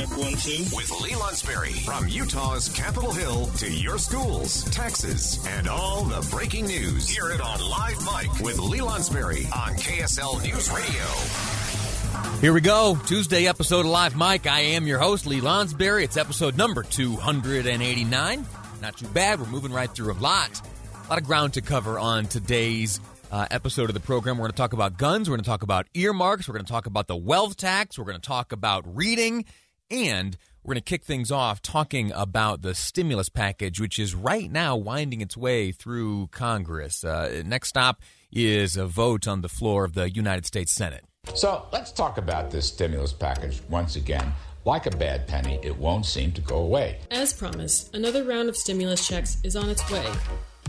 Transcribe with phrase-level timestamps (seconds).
[0.00, 0.18] Live Mike.
[0.18, 0.76] Check one, two.
[0.76, 1.84] With Lee Lonsberry.
[1.84, 7.08] From Utah's Capitol Hill to your schools, taxes, and all the breaking news.
[7.08, 12.40] Hear it on Live Mike with Lee Lonsberry on KSL News Radio.
[12.40, 12.98] Here we go.
[13.06, 14.46] Tuesday episode of Live Mike.
[14.46, 16.04] I am your host, Lee Lonsberry.
[16.04, 18.46] It's episode number 289.
[18.80, 19.40] Not too bad.
[19.40, 20.60] We're moving right through a lot.
[21.04, 24.38] A lot of ground to cover on today's uh, episode of the program.
[24.38, 25.28] We're going to talk about guns.
[25.28, 26.48] We're going to talk about earmarks.
[26.48, 27.98] We're going to talk about the wealth tax.
[27.98, 29.44] We're going to talk about reading.
[29.90, 34.50] And we're going to kick things off talking about the stimulus package, which is right
[34.50, 37.02] now winding its way through Congress.
[37.02, 41.04] Uh, next stop is a vote on the floor of the United States Senate.
[41.34, 44.32] So let's talk about this stimulus package once again.
[44.64, 46.98] Like a bad penny, it won't seem to go away.
[47.10, 50.06] As promised, another round of stimulus checks is on its way.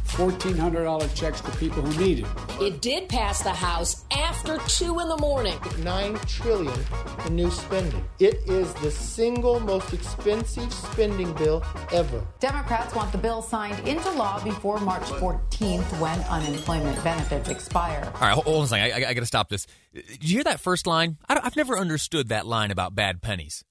[0.07, 2.25] $1,400 checks to people who need it.
[2.61, 5.57] It did pass the House after 2 in the morning.
[5.79, 6.79] Nine trillion
[7.25, 8.03] in new spending.
[8.19, 12.25] It is the single most expensive spending bill ever.
[12.39, 18.11] Democrats want the bill signed into law before March 14th when unemployment benefits expire.
[18.15, 18.93] All right, hold on a second.
[18.93, 19.65] I, I, I got to stop this.
[19.93, 21.17] Did you hear that first line?
[21.27, 23.63] I have never understood that line about bad pennies.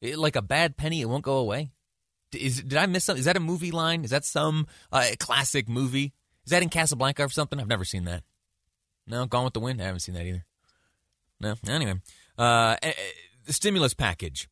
[0.00, 1.70] It, like a bad penny, it won't go away.
[2.34, 3.20] Is did I miss something?
[3.20, 4.04] Is that a movie line?
[4.04, 6.12] Is that some uh, classic movie?
[6.44, 7.58] Is that in Casablanca or something?
[7.58, 8.22] I've never seen that.
[9.06, 9.80] No, Gone with the Wind.
[9.80, 10.44] I haven't seen that either.
[11.40, 11.54] No.
[11.68, 11.94] Anyway,
[12.38, 12.76] uh,
[13.46, 14.48] the stimulus package.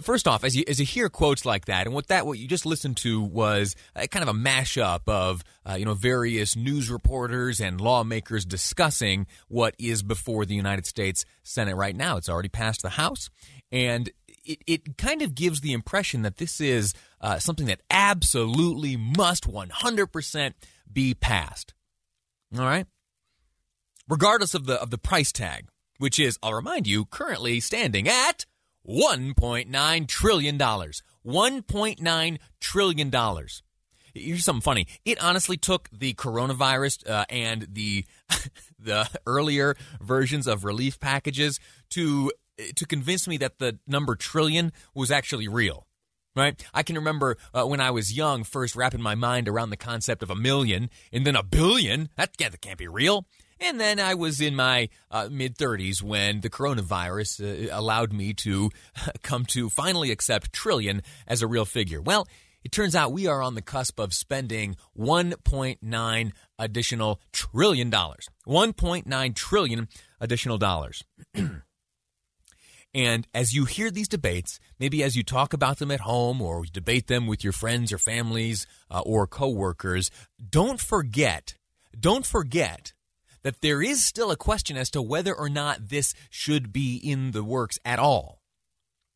[0.00, 2.46] First off, as you as you hear quotes like that, and what that what you
[2.46, 6.88] just listened to was a, kind of a mashup of uh, you know various news
[6.88, 12.16] reporters and lawmakers discussing what is before the United States Senate right now.
[12.16, 13.28] It's already passed the House,
[13.72, 14.08] and
[14.44, 19.50] it, it kind of gives the impression that this is uh, something that absolutely must
[19.50, 20.52] 100%
[20.92, 21.74] be passed.
[22.56, 22.86] All right?
[24.08, 28.44] Regardless of the of the price tag, which is, I'll remind you, currently standing at
[28.86, 31.02] 1.9 trillion dollars.
[31.24, 33.62] 1.9 trillion dollars.
[34.14, 34.86] Here's something funny.
[35.04, 38.04] It honestly took the coronavirus uh, and the
[38.78, 41.58] the earlier versions of relief packages
[41.90, 42.32] to
[42.76, 45.86] to convince me that the number trillion was actually real.
[46.34, 46.62] Right?
[46.72, 50.22] I can remember uh, when I was young, first wrapping my mind around the concept
[50.22, 52.08] of a million and then a billion.
[52.16, 53.26] That, that can't be real.
[53.60, 58.32] And then I was in my uh, mid 30s when the coronavirus uh, allowed me
[58.34, 58.70] to
[59.22, 62.00] come to finally accept trillion as a real figure.
[62.00, 62.26] Well,
[62.64, 68.28] it turns out we are on the cusp of spending 1.9 additional trillion dollars.
[68.46, 69.88] 1.9 trillion
[70.20, 71.04] additional dollars.
[72.94, 76.64] And as you hear these debates, maybe as you talk about them at home or
[76.70, 80.10] debate them with your friends or families uh, or coworkers,
[80.50, 81.54] don't forget,
[81.98, 82.92] don't forget
[83.42, 87.30] that there is still a question as to whether or not this should be in
[87.30, 88.42] the works at all.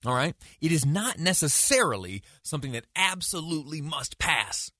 [0.04, 0.34] All right?
[0.60, 4.70] It is not necessarily something that absolutely must pass.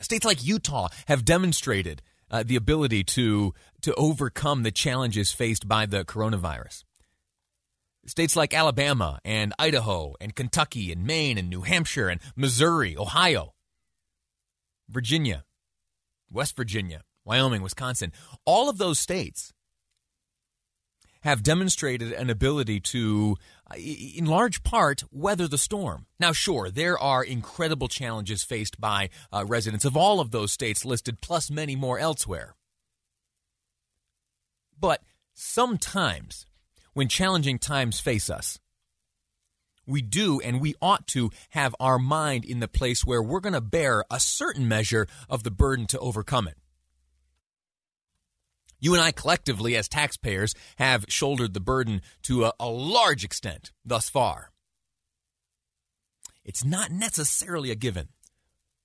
[0.00, 5.86] States like Utah have demonstrated uh, the ability to to overcome the challenges faced by
[5.86, 6.84] the coronavirus.
[8.06, 13.54] States like Alabama and Idaho and Kentucky and Maine and New Hampshire and Missouri, Ohio,
[14.88, 15.44] Virginia,
[16.30, 18.12] West Virginia, Wyoming, Wisconsin,
[18.44, 19.52] all of those states
[21.22, 23.36] have demonstrated an ability to,
[23.76, 26.06] in large part, weather the storm.
[26.20, 30.84] Now, sure, there are incredible challenges faced by uh, residents of all of those states
[30.84, 32.54] listed, plus many more elsewhere.
[34.78, 35.02] But
[35.32, 36.46] sometimes,
[36.92, 38.58] when challenging times face us,
[39.86, 43.54] we do and we ought to have our mind in the place where we're going
[43.54, 46.56] to bear a certain measure of the burden to overcome it.
[48.84, 53.72] You and I collectively, as taxpayers, have shouldered the burden to a, a large extent
[53.82, 54.50] thus far.
[56.44, 58.08] it's not necessarily a given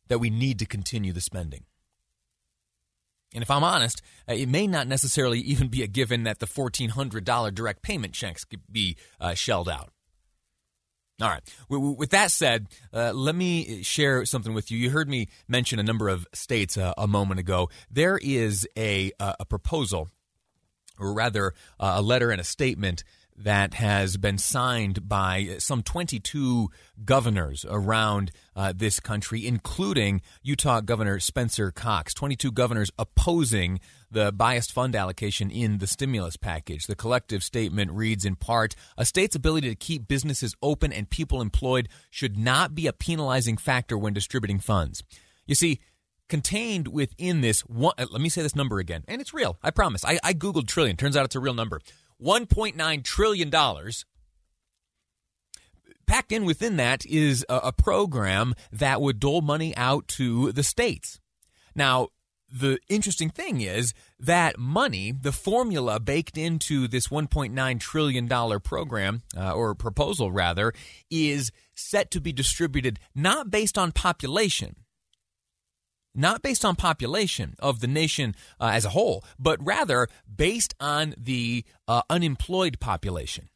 [0.07, 1.66] that we need to continue the spending.
[3.34, 6.48] And if I'm honest, uh, it may not necessarily even be a given that the
[6.48, 9.92] $1,400 direct payment checks could be uh, shelled out.
[11.21, 11.42] All right.
[11.69, 14.77] With that said, uh, let me share something with you.
[14.77, 17.69] You heard me mention a number of states uh, a moment ago.
[17.92, 20.10] There is a, uh, a proposal,
[20.98, 23.04] or rather, uh, a letter and a statement
[23.39, 26.69] that has been signed by some 22
[27.06, 32.13] governors around uh, this country, including Utah Governor Spencer Cox.
[32.13, 33.80] 22 governors opposing
[34.12, 36.86] the biased fund allocation in the stimulus package.
[36.86, 41.41] The collective statement reads in part A state's ability to keep businesses open and people
[41.41, 45.03] employed should not be a penalizing factor when distributing funds.
[45.45, 45.80] You see,
[46.27, 49.71] contained within this one, uh, let me say this number again, and it's real, I
[49.71, 50.06] promise.
[50.06, 51.81] I, I Googled trillion, turns out it's a real number.
[52.21, 53.51] $1.9 trillion.
[56.06, 60.63] Packed in within that is a, a program that would dole money out to the
[60.63, 61.19] states.
[61.75, 62.10] Now,
[62.51, 69.51] the interesting thing is that money, the formula baked into this $1.9 trillion program, uh,
[69.51, 70.74] or proposal rather,
[71.12, 74.75] is set to be distributed not based on population,
[76.15, 81.13] not based on population of the nation uh, as a whole, but rather based on
[81.17, 83.50] the uh, unemployed population.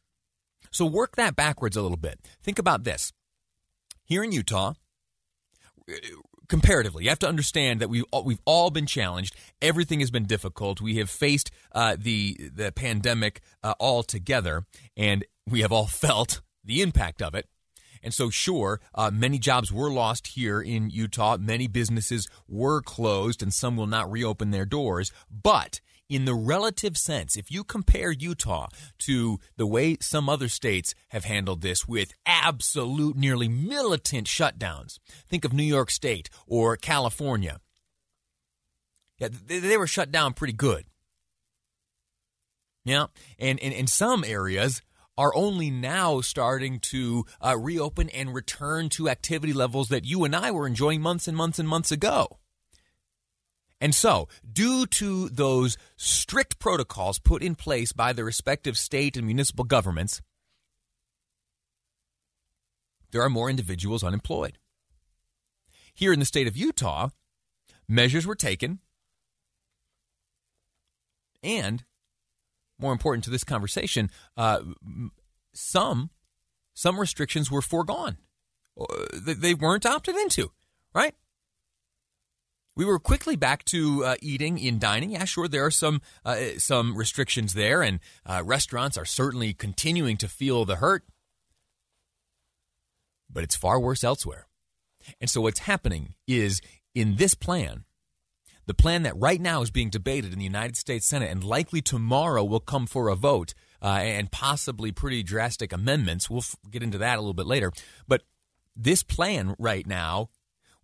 [0.70, 2.20] So work that backwards a little bit.
[2.42, 3.12] Think about this.
[4.04, 4.74] Here in Utah,
[6.48, 9.34] comparatively, you have to understand that we've all, we've all been challenged.
[9.62, 10.80] Everything has been difficult.
[10.80, 14.64] We have faced uh, the the pandemic uh, all together,
[14.96, 17.46] and we have all felt the impact of it.
[18.04, 21.38] And so, sure, uh, many jobs were lost here in Utah.
[21.38, 25.10] Many businesses were closed, and some will not reopen their doors.
[25.30, 28.68] But in the relative sense, if you compare Utah
[28.98, 35.46] to the way some other states have handled this with absolute, nearly militant shutdowns, think
[35.46, 37.58] of New York State or California.
[39.18, 40.84] Yeah, they, were shut down pretty good.
[42.84, 43.06] Yeah,
[43.38, 44.82] and in some areas,
[45.16, 50.34] are only now starting to uh, reopen and return to activity levels that you and
[50.34, 52.38] I were enjoying months and months and months ago.
[53.80, 59.26] And so, due to those strict protocols put in place by the respective state and
[59.26, 60.22] municipal governments,
[63.10, 64.58] there are more individuals unemployed.
[65.92, 67.10] Here in the state of Utah,
[67.86, 68.80] measures were taken,
[71.42, 71.84] and
[72.78, 74.60] more important to this conversation, uh,
[75.52, 76.10] some
[76.74, 78.18] some restrictions were foregone.
[78.78, 80.50] Uh, they weren't opted into,
[80.94, 81.14] right?
[82.76, 85.12] We were quickly back to uh, eating in dining.
[85.12, 90.16] Yeah, sure, there are some uh, some restrictions there, and uh, restaurants are certainly continuing
[90.16, 91.04] to feel the hurt.
[93.30, 94.48] But it's far worse elsewhere.
[95.20, 96.60] And so, what's happening is
[96.94, 97.84] in this plan,
[98.66, 101.82] the plan that right now is being debated in the United States Senate and likely
[101.82, 106.30] tomorrow will come for a vote uh, and possibly pretty drastic amendments.
[106.30, 107.72] We'll f- get into that a little bit later.
[108.08, 108.22] But
[108.74, 110.30] this plan right now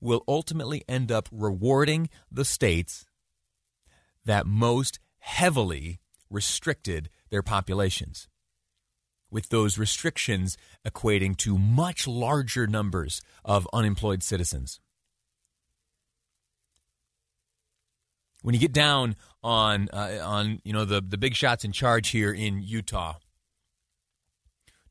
[0.00, 3.06] will ultimately end up rewarding the states
[4.24, 8.28] that most heavily restricted their populations.
[9.30, 10.56] With those restrictions
[10.86, 14.80] equating to much larger numbers of unemployed citizens.
[18.42, 22.08] When you get down on uh, on you know the the big shots in charge
[22.10, 23.14] here in Utah,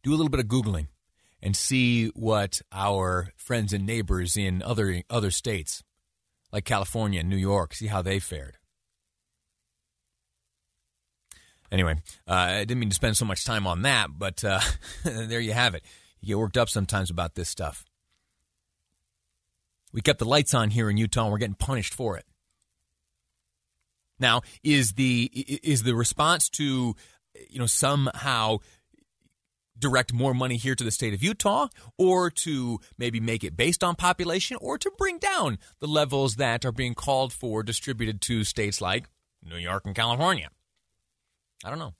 [0.03, 0.87] do a little bit of googling
[1.41, 5.83] and see what our friends and neighbors in other other states
[6.51, 8.57] like California and New York see how they fared.
[11.71, 11.95] Anyway,
[12.27, 14.59] uh, I didn't mean to spend so much time on that, but uh,
[15.03, 15.83] there you have it.
[16.19, 17.85] You get worked up sometimes about this stuff.
[19.93, 22.25] We kept the lights on here in Utah, and we're getting punished for it.
[24.19, 26.95] Now, is the is the response to
[27.49, 28.57] you know somehow
[29.77, 33.83] direct more money here to the state of Utah or to maybe make it based
[33.83, 38.43] on population or to bring down the levels that are being called for distributed to
[38.43, 39.07] states like
[39.43, 40.49] New York and California?
[41.63, 41.93] I don't know.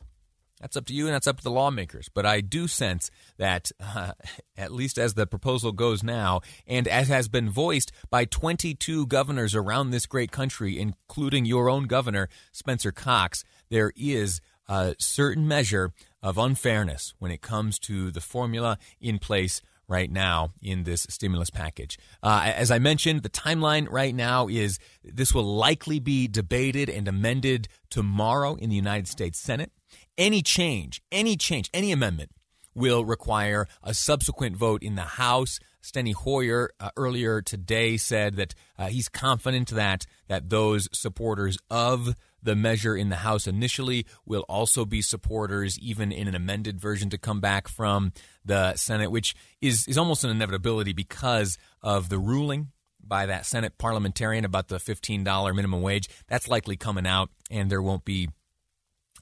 [0.60, 2.10] That's up to you and that's up to the lawmakers.
[2.14, 4.14] But I do sense that, uh,
[4.58, 9.56] at least as the proposal goes now, and as has been voiced by 22 governors
[9.56, 15.94] around this great country, including your own governor, Spencer Cox, there is a certain measure
[16.22, 21.50] of unfairness when it comes to the formula in place right now in this stimulus
[21.50, 21.98] package.
[22.22, 27.08] Uh, as I mentioned, the timeline right now is this will likely be debated and
[27.08, 29.72] amended tomorrow in the United States Senate
[30.20, 32.32] any change, any change, any amendment
[32.76, 38.54] will require a subsequent vote in the House Steny Hoyer uh, earlier today said that
[38.78, 44.46] uh, he's confident that that those supporters of the measure in the House initially will
[44.50, 48.12] also be supporters, even in an amended version to come back from
[48.44, 52.72] the Senate, which is is almost an inevitability because of the ruling
[53.02, 56.08] by that Senate parliamentarian about the $15 minimum wage.
[56.28, 58.30] That's likely coming out, and there won't be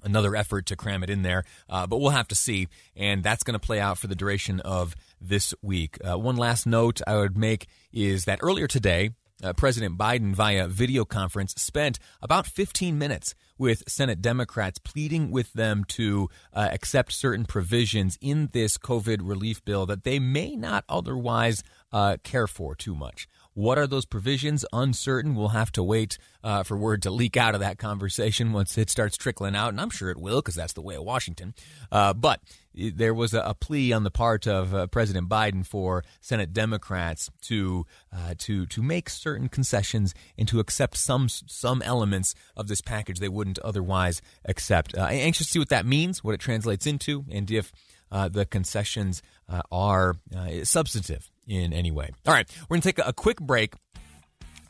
[0.08, 1.44] another effort to cram it in there.
[1.70, 4.60] Uh, but we'll have to see, and that's going to play out for the duration
[4.62, 5.98] of this week.
[6.04, 9.12] Uh, one last note I would make is that earlier today,
[9.44, 15.54] uh, President Biden, via video conference, spent about 15 minutes with Senate Democrats, pleading with
[15.54, 20.86] them to uh, accept certain provisions in this COVID relief bill that they may not
[20.90, 23.28] otherwise uh, care for too much.
[23.58, 24.64] What are those provisions?
[24.72, 25.34] Uncertain.
[25.34, 28.92] We'll have to wait uh, for word to leak out of that conversation once it
[28.92, 31.56] starts trickling out, and I'm sure it will because that's the way of Washington.
[31.92, 32.40] Uh, but
[32.76, 37.88] there was a, plea on the part of uh, President Biden for Senate Democrats to
[38.16, 43.20] uh, to to make certain concessions and to accept some some elements of this package
[43.20, 44.96] they wouldn't otherwise accept.
[44.96, 47.72] Uh, anxious to see what that means, what it translates into, and if
[48.12, 49.24] uh, the concessions
[49.72, 50.14] are
[50.62, 52.12] substantive in any way.
[52.25, 53.74] All right, we're going to take a, quick break.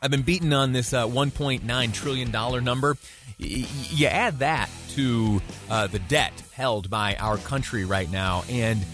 [0.00, 2.96] I've been beaten on this uh, $1.9 trillion number.
[3.40, 8.84] Y- you add that to uh, the debt held by our country right now, and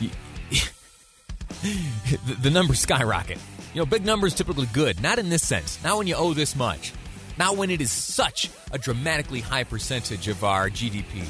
[0.00, 0.10] y-
[1.62, 3.38] the, the numbers skyrocket.
[3.74, 5.02] You know, big numbers typically good.
[5.02, 5.82] Not in this sense.
[5.84, 6.92] Not when you owe this much.
[7.38, 11.26] Not when it is such a dramatically high percentage of our GDP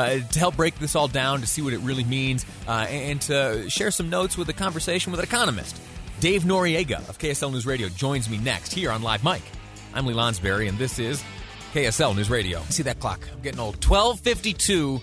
[0.00, 3.20] uh, to help break this all down, to see what it really means, uh, and
[3.22, 5.80] to share some notes with a conversation with an economist.
[6.20, 9.42] Dave Noriega of KSL News Radio joins me next here on Live Mike.
[9.94, 11.22] I'm Lee Lonsberry, and this is
[11.72, 12.60] KSL News Radio.
[12.68, 13.26] See that clock?
[13.32, 13.84] I'm getting old.
[13.84, 15.00] 1252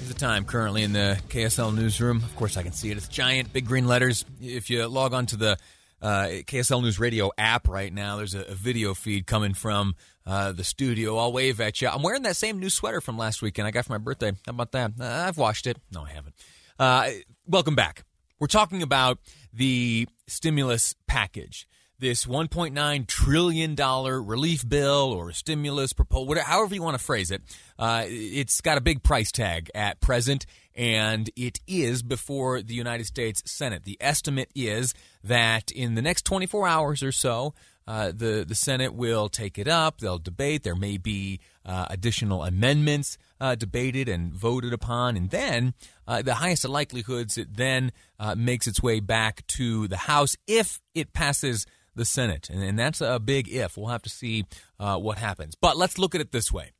[0.00, 2.18] is the time currently in the KSL newsroom.
[2.18, 2.96] Of course, I can see it.
[2.96, 4.24] It's giant, big green letters.
[4.42, 5.58] If you log on to the
[6.02, 9.94] uh, KSL News Radio app right now, there's a, a video feed coming from
[10.26, 11.16] uh, the studio.
[11.16, 11.88] I'll wave at you.
[11.88, 13.66] I'm wearing that same new sweater from last weekend.
[13.66, 14.32] I got for my birthday.
[14.44, 14.92] How about that?
[15.00, 15.78] Uh, I've washed it.
[15.92, 16.34] No, I haven't.
[16.78, 17.10] Uh,
[17.46, 18.04] welcome back.
[18.38, 19.18] We're talking about
[19.52, 21.66] the stimulus package.
[21.98, 27.40] This $1.9 trillion relief bill or stimulus proposal, however you want to phrase it,
[27.78, 33.06] uh, it's got a big price tag at present, and it is before the United
[33.06, 33.84] States Senate.
[33.84, 34.92] The estimate is
[35.24, 37.54] that in the next 24 hours or so,
[37.88, 40.00] uh, the the Senate will take it up.
[40.00, 40.64] They'll debate.
[40.64, 45.72] There may be uh, additional amendments uh, debated and voted upon, and then
[46.06, 50.36] uh, the highest of likelihoods it then uh, makes its way back to the House
[50.46, 51.64] if it passes
[51.96, 53.76] the Senate, and, and that's a big if.
[53.76, 54.44] We'll have to see
[54.78, 55.54] what happens.
[55.60, 56.70] But let's look at it this way: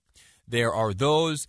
[0.46, 1.46] there are those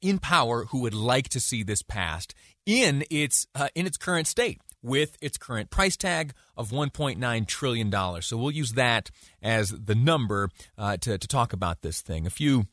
[0.00, 4.60] in power who would like to see this passed in its in its current state
[4.86, 8.22] with its current price tag of $1.9 trillion.
[8.22, 9.10] So we'll use that
[9.42, 12.26] as the number uh, to, to talk about this thing.
[12.26, 12.66] A few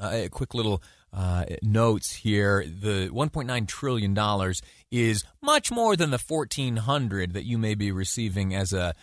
[0.00, 0.82] uh, quick little
[1.12, 2.64] uh, notes here.
[2.66, 4.52] The $1.9 trillion
[4.90, 8.94] is much more than the 1400 that you may be receiving as a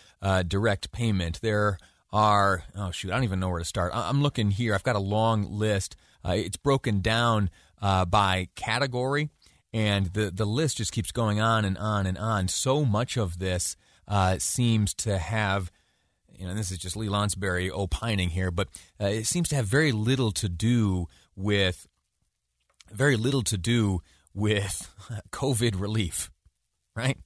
[0.47, 1.41] direct payment.
[1.41, 1.77] There
[2.11, 3.91] are, oh shoot, I don't even know where to start.
[3.93, 4.73] I'm looking here.
[4.73, 5.95] I've got a long list.
[6.23, 7.49] Uh, it's broken down
[7.81, 9.29] uh, by category
[9.75, 12.47] and the the list just keeps going on and on and on.
[12.47, 13.75] So much of this
[14.07, 15.69] uh, seems to have,
[16.33, 18.69] you know, this is just Lee Lonsberry opining here, but
[19.01, 21.87] uh, it seems to have very little to do with
[22.95, 24.01] very little to do
[24.33, 24.89] with
[25.31, 26.31] COVID relief,
[26.95, 27.17] right?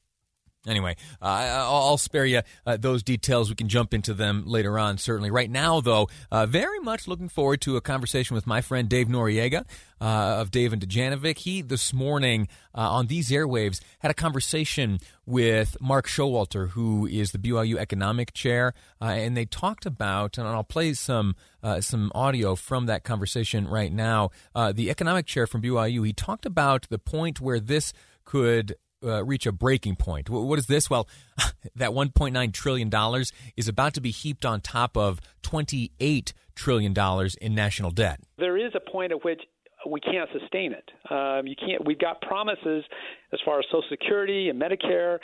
[0.68, 3.50] Anyway, uh, I'll spare you uh, those details.
[3.50, 5.32] We can jump into them later on, certainly.
[5.32, 9.08] Right now, though, uh, very much looking forward to a conversation with my friend Dave
[9.08, 9.64] Noriega
[10.02, 11.38] uh, of Dave and Dujanovic.
[11.38, 17.32] He, this morning uh, on these airwaves, had a conversation with Mark Showalter, who is
[17.32, 21.36] the BYU economic chair, uh, and they talked about, and I'll play some
[21.82, 24.30] some audio from that conversation right now.
[24.56, 27.92] the economic chair from BYU, he talked about the point where this
[28.24, 30.30] could uh, reach a breaking point.
[30.30, 30.90] What is this?
[30.90, 31.08] Well,
[31.76, 37.36] that 1.9 trillion dollars is about to be heaped on top of 28 trillion dollars
[37.36, 38.20] in national debt.
[38.38, 39.42] There is a point at which
[39.88, 40.92] we can't sustain it.
[41.10, 41.86] Um, you can't.
[41.86, 42.84] We've got promises
[43.32, 45.20] as far as Social Security and Medicare.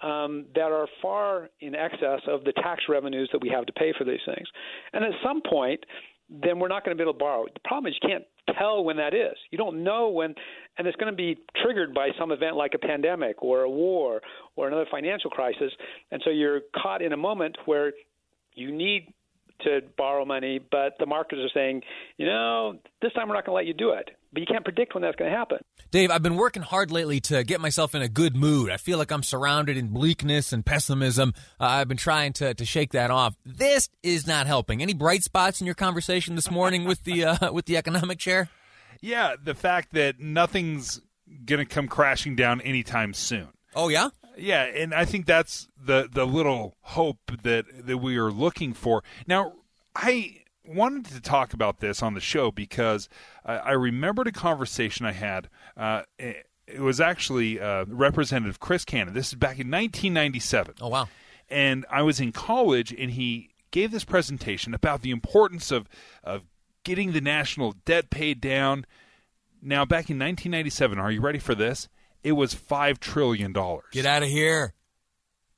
[0.00, 3.92] Um, that are far in excess of the tax revenues that we have to pay
[3.96, 4.48] for these things.
[4.92, 5.78] And at some point,
[6.28, 7.44] then we're not going to be able to borrow.
[7.44, 8.24] The problem is you can't
[8.58, 9.36] tell when that is.
[9.50, 10.34] You don't know when,
[10.78, 14.20] and it's going to be triggered by some event like a pandemic or a war
[14.56, 15.72] or another financial crisis.
[16.10, 17.92] And so you're caught in a moment where
[18.54, 19.12] you need
[19.60, 21.82] to borrow money, but the markets are saying,
[22.16, 24.10] you know, this time we're not going to let you do it.
[24.32, 25.58] but you can't predict when that's going to happen.
[25.90, 28.70] Dave, I've been working hard lately to get myself in a good mood.
[28.70, 31.34] I feel like I'm surrounded in bleakness and pessimism.
[31.60, 33.34] Uh, I've been trying to, to shake that off.
[33.44, 34.80] This is not helping.
[34.82, 38.48] Any bright spots in your conversation this morning with the uh, with the economic chair?
[39.00, 41.00] Yeah, the fact that nothing's
[41.44, 43.48] going to come crashing down anytime soon.
[43.74, 48.30] Oh yeah, yeah, and I think that's the the little hope that that we are
[48.30, 49.02] looking for.
[49.26, 49.54] Now,
[49.94, 53.08] I wanted to talk about this on the show because
[53.44, 55.48] I, I remembered a conversation I had.
[55.76, 59.14] Uh, it, it was actually uh, Representative Chris Cannon.
[59.14, 60.76] This is back in 1997.
[60.80, 61.08] Oh wow!
[61.48, 65.88] And I was in college, and he gave this presentation about the importance of
[66.22, 66.42] of
[66.84, 68.86] getting the national debt paid down.
[69.64, 71.88] Now, back in 1997, are you ready for this?
[72.22, 73.86] It was five trillion dollars.
[73.92, 74.74] Get out of here!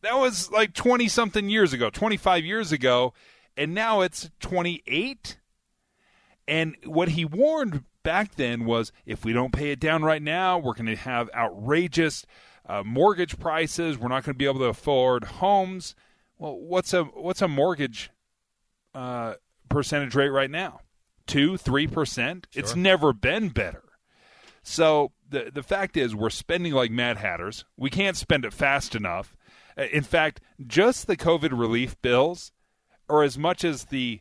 [0.02, 3.14] That was like 20 something years ago, 25 years ago
[3.56, 5.38] and now it's 28.
[6.46, 10.58] And what he warned back then was if we don't pay it down right now,
[10.58, 12.26] we're going to have outrageous
[12.66, 13.98] uh, mortgage prices.
[13.98, 15.94] We're not going to be able to afford homes.
[16.38, 18.10] Well, what's a what's a mortgage
[18.94, 19.34] uh,
[19.68, 20.80] percentage rate right now?
[21.26, 22.48] Two, three percent.
[22.50, 22.60] Sure.
[22.60, 23.84] It's never been better.
[24.62, 27.64] So the the fact is, we're spending like mad hatters.
[27.76, 29.36] We can't spend it fast enough.
[29.76, 32.52] Uh, in fact, just the COVID relief bills
[33.08, 34.20] are as much as the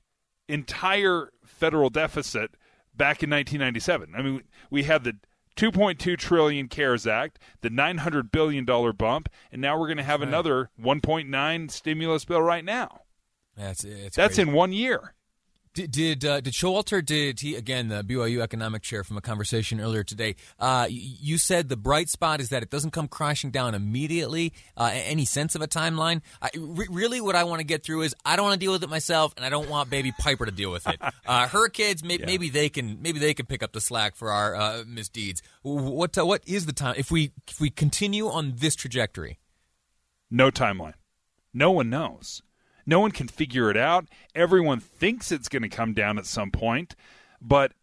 [0.50, 2.51] entire federal deficit
[2.96, 4.13] back in 1997.
[4.15, 5.17] I mean, we had the
[5.55, 10.22] 2.2 trillion CARES Act, the 900 billion dollar bump, and now we're going to have
[10.22, 10.27] right.
[10.27, 13.01] another 1.9 stimulus bill right now.
[13.55, 15.13] That's it's That's in one year.
[15.73, 19.79] Did did, uh, did Showalter did he again the BYU economic chair from a conversation
[19.81, 20.35] earlier today?
[20.59, 24.53] Uh, you said the bright spot is that it doesn't come crashing down immediately.
[24.77, 26.21] Uh, any sense of a timeline?
[26.43, 28.71] I, re- really, what I want to get through is I don't want to deal
[28.71, 30.99] with it myself, and I don't want Baby Piper to deal with it.
[31.25, 32.25] Uh, her kids, may- yeah.
[32.25, 35.41] maybe they can maybe they can pick up the slack for our uh, misdeeds.
[35.63, 39.39] What uh, what is the time if we if we continue on this trajectory?
[40.29, 40.95] No timeline.
[41.53, 42.41] No one knows.
[42.85, 44.07] No one can figure it out.
[44.35, 46.95] Everyone thinks it's going to come down at some point,
[47.41, 47.73] but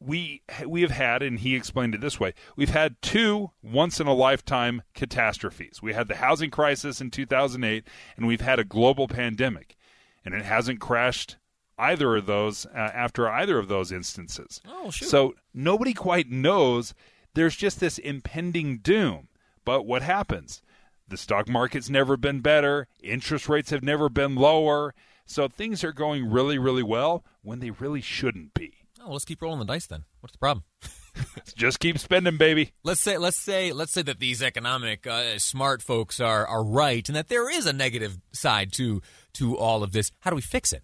[0.00, 4.06] we we have had, and he explained it this way: we've had two once in
[4.06, 5.80] a lifetime catastrophes.
[5.82, 7.84] We had the housing crisis in 2008,
[8.16, 9.76] and we've had a global pandemic,
[10.24, 11.36] and it hasn't crashed
[11.78, 14.60] either of those uh, after either of those instances.
[14.66, 15.08] Oh, shoot.
[15.08, 16.94] So nobody quite knows.
[17.34, 19.28] There's just this impending doom.
[19.64, 20.62] But what happens?
[21.08, 22.88] The stock market's never been better.
[23.02, 24.94] Interest rates have never been lower.
[25.26, 28.72] So things are going really, really well when they really shouldn't be.
[29.02, 30.04] Oh, let's keep rolling the dice then.
[30.20, 30.64] What's the problem?
[31.56, 32.72] Just keep spending, baby.
[32.82, 37.06] Let's say, let's say, let's say that these economic uh, smart folks are are right,
[37.08, 39.02] and that there is a negative side to
[39.34, 40.10] to all of this.
[40.20, 40.82] How do we fix it?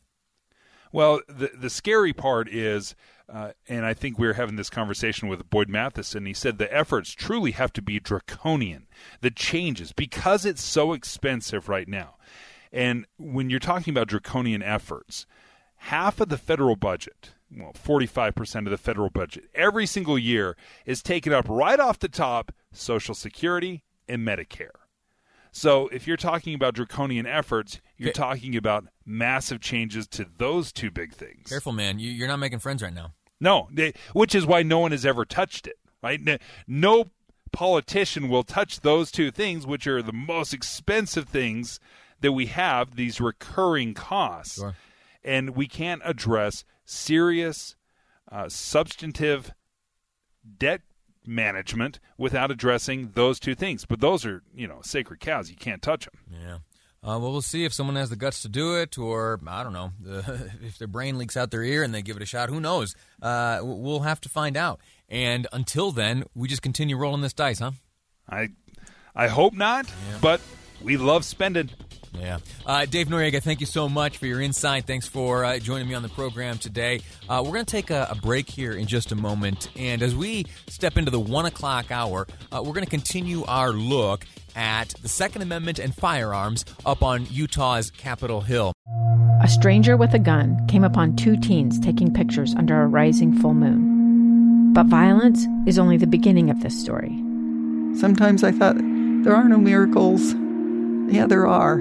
[0.93, 2.95] Well, the the scary part is
[3.33, 6.27] uh, and I think we were having this conversation with Boyd Matheson.
[6.27, 8.87] He said the efforts truly have to be draconian.
[9.21, 12.17] The changes, because it's so expensive right now.
[12.73, 15.27] And when you're talking about draconian efforts,
[15.77, 21.03] half of the federal budget, well, 45% of the federal budget, every single year is
[21.03, 24.71] taken up right off the top Social Security and Medicare.
[25.53, 28.19] So if you're talking about draconian efforts, you're okay.
[28.19, 31.49] talking about massive changes to those two big things.
[31.49, 31.99] Careful, man.
[31.99, 33.15] You, are not making friends right now.
[33.41, 36.21] No, they, which is why no one has ever touched it, right?
[36.67, 37.11] No
[37.53, 41.81] politician will touch those two things, which are the most expensive things
[42.21, 44.57] that we have, these recurring costs.
[44.57, 44.77] Sure.
[45.25, 47.77] And we can't address serious,
[48.31, 49.53] uh, substantive
[50.59, 50.83] debt
[51.27, 53.85] management without addressing those two things.
[53.85, 55.51] But those are, you know, sacred cows.
[55.51, 56.21] You can't touch them.
[56.31, 56.59] Yeah.
[57.03, 59.73] Uh, well, we'll see if someone has the guts to do it, or I don't
[59.73, 59.93] know,
[60.63, 62.51] if their brain leaks out their ear and they give it a shot.
[62.51, 62.95] Who knows?
[63.23, 64.81] Uh, we'll have to find out.
[65.09, 67.73] And until then, we just continue rolling this dice, huh?
[68.29, 68.51] I,
[69.15, 69.87] I hope not.
[69.87, 70.19] Yeah.
[70.21, 70.41] But
[70.83, 71.71] we love spending.
[72.13, 72.39] Yeah.
[72.67, 74.85] Uh, Dave Noriega, thank you so much for your insight.
[74.85, 77.01] Thanks for uh, joining me on the program today.
[77.29, 79.71] Uh, we're going to take a, a, break here in just a moment.
[79.77, 83.71] And as we step into the one o'clock hour, uh, we're going to continue our
[83.71, 88.73] look at the Second Amendment and firearms up on Utah's Capitol Hill.
[89.43, 93.55] A stranger with a gun came upon two teens taking pictures under a rising full
[93.55, 94.73] moon.
[94.75, 97.17] But violence is only the beginning of this story.
[97.97, 100.35] Sometimes I thought, there are no miracles.
[101.13, 101.81] Yeah, there are